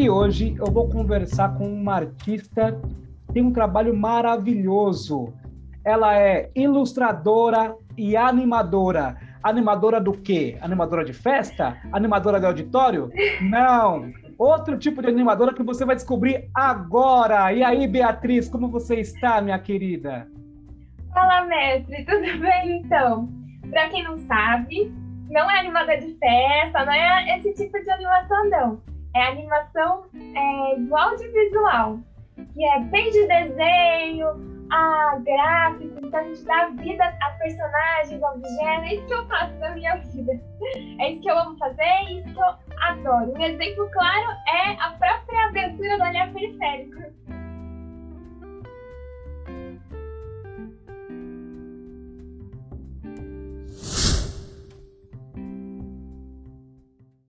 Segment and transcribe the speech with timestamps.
[0.00, 2.72] E hoje eu vou conversar com uma artista
[3.26, 5.34] que tem um trabalho maravilhoso.
[5.84, 9.18] Ela é ilustradora e animadora.
[9.42, 10.56] Animadora do quê?
[10.62, 11.76] Animadora de festa?
[11.92, 13.10] Animadora de auditório?
[13.42, 14.10] Não!
[14.38, 17.52] Outro tipo de animadora que você vai descobrir agora.
[17.52, 20.26] E aí, Beatriz, como você está, minha querida?
[21.12, 23.28] Fala, mestre, tudo bem então?
[23.68, 24.90] Para quem não sabe,
[25.28, 30.76] não é animadora de festa, não é esse tipo de animação, não é animação é,
[30.78, 31.98] do audiovisual,
[32.54, 38.90] que é desde desenho a gráfico, então a gente dá vida a personagens, a objetos,
[38.90, 40.32] é isso que eu faço na minha vida.
[41.00, 43.34] É isso que eu amo fazer, é isso que eu adoro.
[43.36, 47.02] Um exemplo claro é a própria aventura do Olhar Periférico.